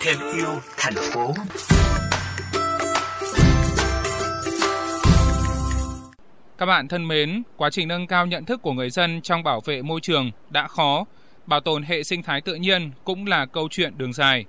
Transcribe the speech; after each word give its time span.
thêm 0.00 0.18
yêu 0.36 0.60
thành 0.76 0.94
phố 0.94 1.34
Các 6.58 6.66
bạn 6.66 6.88
thân 6.88 7.08
mến, 7.08 7.42
quá 7.56 7.70
trình 7.70 7.88
nâng 7.88 8.06
cao 8.06 8.26
nhận 8.26 8.44
thức 8.44 8.62
của 8.62 8.72
người 8.72 8.90
dân 8.90 9.20
trong 9.22 9.42
bảo 9.42 9.60
vệ 9.60 9.82
môi 9.82 10.00
trường 10.00 10.30
đã 10.50 10.68
khó, 10.68 11.04
bảo 11.46 11.60
tồn 11.60 11.82
hệ 11.82 12.02
sinh 12.02 12.22
thái 12.22 12.40
tự 12.40 12.54
nhiên 12.54 12.90
cũng 13.04 13.26
là 13.26 13.46
câu 13.46 13.68
chuyện 13.70 13.98
đường 13.98 14.12
dài. 14.12 14.44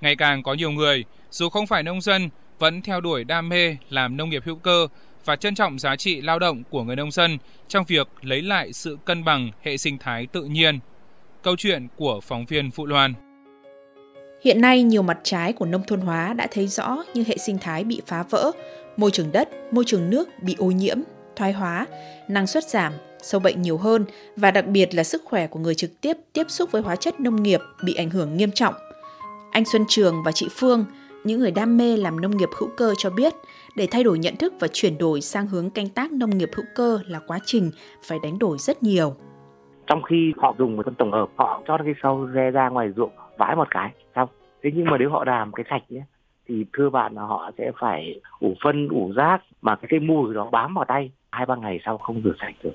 Ngày 0.00 0.16
càng 0.16 0.42
có 0.42 0.54
nhiều 0.54 0.70
người, 0.70 1.04
dù 1.30 1.48
không 1.48 1.66
phải 1.66 1.82
nông 1.82 2.00
dân, 2.00 2.30
vẫn 2.58 2.82
theo 2.82 3.00
đuổi 3.00 3.24
đam 3.24 3.48
mê 3.48 3.76
làm 3.90 4.16
nông 4.16 4.30
nghiệp 4.30 4.42
hữu 4.46 4.56
cơ 4.56 4.86
và 5.24 5.36
trân 5.36 5.54
trọng 5.54 5.78
giá 5.78 5.96
trị 5.96 6.20
lao 6.20 6.38
động 6.38 6.62
của 6.70 6.82
người 6.82 6.96
nông 6.96 7.10
dân 7.10 7.38
trong 7.68 7.84
việc 7.84 8.08
lấy 8.22 8.42
lại 8.42 8.72
sự 8.72 8.98
cân 9.04 9.24
bằng 9.24 9.50
hệ 9.62 9.76
sinh 9.76 9.98
thái 9.98 10.26
tự 10.26 10.44
nhiên. 10.44 10.78
Câu 11.42 11.56
chuyện 11.56 11.88
của 11.96 12.20
phóng 12.22 12.44
viên 12.46 12.70
Phụ 12.70 12.86
Loan. 12.86 13.14
Hiện 14.42 14.60
nay, 14.60 14.82
nhiều 14.82 15.02
mặt 15.02 15.18
trái 15.22 15.52
của 15.52 15.66
nông 15.66 15.82
thôn 15.86 16.00
hóa 16.00 16.34
đã 16.34 16.46
thấy 16.50 16.66
rõ 16.66 17.04
như 17.14 17.24
hệ 17.26 17.36
sinh 17.36 17.58
thái 17.58 17.84
bị 17.84 18.00
phá 18.06 18.22
vỡ, 18.30 18.50
môi 18.96 19.10
trường 19.10 19.32
đất, 19.32 19.48
môi 19.72 19.84
trường 19.86 20.10
nước 20.10 20.28
bị 20.42 20.56
ô 20.58 20.66
nhiễm, 20.66 20.98
thoái 21.36 21.52
hóa, 21.52 21.86
năng 22.28 22.46
suất 22.46 22.64
giảm, 22.64 22.92
sâu 23.22 23.40
bệnh 23.40 23.62
nhiều 23.62 23.76
hơn 23.76 24.04
và 24.36 24.50
đặc 24.50 24.66
biệt 24.66 24.94
là 24.94 25.04
sức 25.04 25.22
khỏe 25.24 25.46
của 25.46 25.60
người 25.60 25.74
trực 25.74 26.00
tiếp 26.00 26.16
tiếp 26.32 26.44
xúc 26.48 26.72
với 26.72 26.82
hóa 26.82 26.96
chất 26.96 27.20
nông 27.20 27.42
nghiệp 27.42 27.60
bị 27.84 27.94
ảnh 27.94 28.10
hưởng 28.10 28.36
nghiêm 28.36 28.50
trọng. 28.50 28.74
Anh 29.50 29.64
Xuân 29.72 29.84
Trường 29.88 30.22
và 30.24 30.32
chị 30.32 30.48
Phương, 30.50 30.84
những 31.24 31.40
người 31.40 31.50
đam 31.50 31.76
mê 31.76 31.96
làm 31.96 32.20
nông 32.20 32.36
nghiệp 32.36 32.48
hữu 32.58 32.68
cơ 32.76 32.94
cho 32.98 33.10
biết, 33.10 33.32
để 33.76 33.88
thay 33.90 34.04
đổi 34.04 34.18
nhận 34.18 34.36
thức 34.36 34.54
và 34.60 34.68
chuyển 34.72 34.98
đổi 34.98 35.20
sang 35.20 35.46
hướng 35.46 35.70
canh 35.70 35.88
tác 35.88 36.12
nông 36.12 36.38
nghiệp 36.38 36.50
hữu 36.54 36.66
cơ 36.74 36.98
là 37.06 37.20
quá 37.26 37.38
trình 37.46 37.70
phải 38.02 38.18
đánh 38.22 38.38
đổi 38.38 38.58
rất 38.58 38.82
nhiều. 38.82 39.16
Trong 39.92 40.02
khi 40.02 40.32
họ 40.36 40.54
dùng 40.58 40.76
một 40.76 40.82
phân 40.84 40.94
tổng 40.94 41.12
hợp, 41.12 41.28
họ 41.36 41.62
cho 41.66 41.78
cái 41.84 41.94
sâu 42.02 42.28
re 42.34 42.50
ra 42.50 42.68
ngoài 42.68 42.88
ruộng 42.96 43.10
vãi 43.36 43.56
một 43.56 43.68
cái 43.70 43.90
xong. 44.14 44.28
Thế 44.62 44.70
nhưng 44.74 44.84
mà 44.84 44.96
nếu 44.98 45.10
họ 45.10 45.24
làm 45.26 45.52
cái 45.52 45.64
sạch 45.70 45.82
nhé, 45.88 46.00
thì 46.48 46.54
thưa 46.72 46.90
bạn 46.90 47.14
là 47.14 47.22
họ 47.22 47.50
sẽ 47.58 47.72
phải 47.80 48.20
ủ 48.40 48.54
phân 48.64 48.88
ủ 48.88 49.12
rác 49.16 49.38
mà 49.62 49.76
cái, 49.76 49.86
cái 49.90 50.00
mùi 50.00 50.34
đó 50.34 50.48
bám 50.52 50.74
vào 50.74 50.84
tay. 50.88 51.10
Hai 51.30 51.46
ba 51.46 51.56
ngày 51.56 51.80
sau 51.84 51.98
không 51.98 52.22
rửa 52.24 52.32
sạch 52.40 52.54
được. 52.62 52.74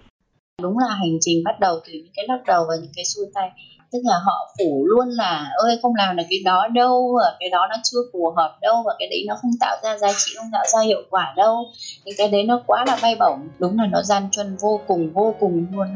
Đúng 0.61 0.77
là 0.77 0.95
hành 0.95 1.17
trình 1.21 1.43
bắt 1.45 1.59
đầu 1.59 1.79
từ 1.85 1.93
những 1.93 2.13
cái 2.15 2.25
lắc 2.27 2.39
đầu 2.47 2.65
và 2.69 2.75
những 2.81 2.91
cái 2.95 3.05
xuôi 3.05 3.25
tay. 3.33 3.49
Tức 3.91 3.99
là 4.03 4.15
họ 4.25 4.47
phủ 4.57 4.85
luôn 4.87 5.07
là 5.09 5.51
ơi 5.63 5.79
không 5.81 5.95
làm 5.95 6.15
được 6.15 6.23
cái 6.29 6.39
đó 6.45 6.67
đâu 6.67 7.17
và 7.17 7.35
cái 7.39 7.49
đó 7.49 7.67
nó 7.69 7.75
chưa 7.83 7.99
phù 8.13 8.33
hợp 8.37 8.57
đâu 8.61 8.75
và 8.85 8.95
cái 8.99 9.07
đấy 9.11 9.25
nó 9.27 9.35
không 9.41 9.51
tạo 9.59 9.77
ra 9.83 9.97
giá 9.97 10.07
trị 10.17 10.31
không 10.37 10.49
tạo 10.53 10.63
ra 10.73 10.79
hiệu 10.85 11.01
quả 11.09 11.33
đâu. 11.37 11.65
Những 12.05 12.15
cái 12.17 12.27
đấy 12.31 12.43
nó 12.43 12.61
quá 12.67 12.85
là 12.87 12.97
bay 13.01 13.15
bổng. 13.19 13.47
Đúng 13.59 13.77
là 13.79 13.87
nó 13.91 14.01
gian 14.01 14.23
truân 14.31 14.57
vô 14.61 14.79
cùng 14.87 15.09
vô 15.13 15.35
cùng 15.39 15.65
luôn 15.71 15.87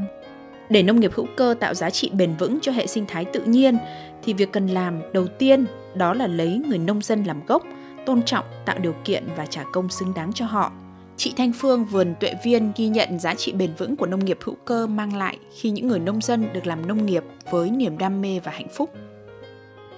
để 0.71 0.83
nông 0.83 0.99
nghiệp 0.99 1.11
hữu 1.13 1.27
cơ 1.37 1.55
tạo 1.59 1.73
giá 1.73 1.89
trị 1.89 2.09
bền 2.13 2.35
vững 2.39 2.59
cho 2.61 2.71
hệ 2.71 2.87
sinh 2.87 3.05
thái 3.07 3.25
tự 3.25 3.43
nhiên 3.43 3.77
thì 4.23 4.33
việc 4.33 4.51
cần 4.51 4.67
làm 4.67 5.01
đầu 5.13 5.27
tiên 5.27 5.65
đó 5.95 6.13
là 6.13 6.27
lấy 6.27 6.61
người 6.67 6.77
nông 6.77 7.01
dân 7.01 7.23
làm 7.23 7.45
gốc 7.45 7.63
tôn 8.05 8.23
trọng 8.23 8.45
tạo 8.65 8.77
điều 8.79 8.95
kiện 9.03 9.23
và 9.37 9.45
trả 9.45 9.63
công 9.73 9.89
xứng 9.89 10.13
đáng 10.13 10.33
cho 10.33 10.45
họ 10.45 10.71
Chị 11.17 11.33
Thanh 11.37 11.51
Phương, 11.55 11.85
vườn 11.85 12.15
tuệ 12.19 12.33
viên 12.43 12.71
ghi 12.75 12.87
nhận 12.87 13.19
giá 13.19 13.35
trị 13.35 13.51
bền 13.51 13.73
vững 13.77 13.95
của 13.95 14.05
nông 14.05 14.25
nghiệp 14.25 14.37
hữu 14.43 14.55
cơ 14.65 14.87
mang 14.87 15.17
lại 15.17 15.37
khi 15.51 15.69
những 15.69 15.87
người 15.87 15.99
nông 15.99 16.21
dân 16.21 16.53
được 16.53 16.67
làm 16.67 16.87
nông 16.87 17.05
nghiệp 17.05 17.23
với 17.51 17.69
niềm 17.69 17.97
đam 17.97 18.21
mê 18.21 18.39
và 18.43 18.51
hạnh 18.51 18.67
phúc. 18.73 18.89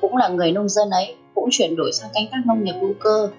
Cũng 0.02 0.18
là 0.18 0.28
người 0.28 0.52
nông 0.52 0.70
dân 0.70 0.90
ấy, 0.90 1.16
cũng 1.36 1.50
chuyển 1.52 1.76
đổi 1.76 1.92
sang 1.94 2.10
canh 2.14 2.26
tác 2.32 2.38
nông 2.46 2.64
nghiệp 2.64 2.74
hữu 2.82 2.94
cơ, 3.00 3.30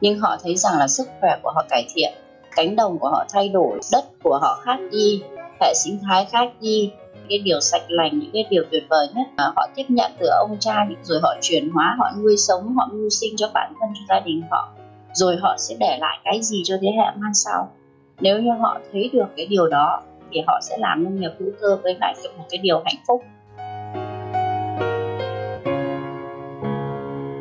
nhưng 0.00 0.18
họ 0.18 0.36
thấy 0.42 0.56
rằng 0.56 0.78
là 0.78 0.88
sức 0.88 1.08
khỏe 1.20 1.38
của 1.42 1.50
họ 1.50 1.64
cải 1.70 1.86
thiện, 1.94 2.12
cánh 2.58 2.76
đồng 2.76 2.98
của 2.98 3.08
họ 3.08 3.24
thay 3.32 3.48
đổi, 3.48 3.80
đất 3.92 4.04
của 4.22 4.38
họ 4.42 4.60
khác 4.64 4.78
đi, 4.90 5.22
hệ 5.60 5.74
sinh 5.74 5.98
thái 6.08 6.24
khác 6.24 6.52
đi, 6.60 6.92
cái 7.28 7.38
điều 7.38 7.60
sạch 7.60 7.82
lành 7.88 8.18
những 8.18 8.30
cái 8.32 8.44
điều 8.50 8.62
tuyệt 8.70 8.82
vời 8.90 9.06
nhất 9.14 9.26
mà 9.36 9.44
họ 9.56 9.68
tiếp 9.74 9.84
nhận 9.88 10.12
từ 10.18 10.26
ông 10.26 10.56
cha 10.60 10.86
rồi 11.02 11.20
họ 11.22 11.34
chuyển 11.40 11.70
hóa 11.70 11.96
họ 11.98 12.10
nuôi 12.22 12.36
sống 12.36 12.74
họ 12.76 12.88
mưu 12.92 13.08
sinh 13.10 13.36
cho 13.36 13.50
bản 13.54 13.72
thân 13.80 13.88
cho 13.94 14.14
gia 14.14 14.20
đình 14.20 14.42
họ. 14.50 14.68
Rồi 15.12 15.36
họ 15.40 15.54
sẽ 15.58 15.74
để 15.80 15.98
lại 16.00 16.18
cái 16.24 16.42
gì 16.42 16.62
cho 16.64 16.76
thế 16.80 16.88
hệ 16.96 17.16
mai 17.16 17.30
sau? 17.34 17.70
Nếu 18.20 18.38
như 18.38 18.50
họ 18.60 18.78
thấy 18.92 19.10
được 19.12 19.26
cái 19.36 19.46
điều 19.46 19.68
đó 19.68 20.02
thì 20.32 20.40
họ 20.46 20.60
sẽ 20.62 20.76
làm 20.78 21.04
nông 21.04 21.20
nghiệp 21.20 21.32
hữu 21.38 21.50
cơ 21.60 21.78
với 21.82 21.96
lại 22.00 22.14
một 22.36 22.44
cái 22.50 22.58
điều 22.58 22.82
hạnh 22.84 23.02
phúc. 23.08 23.24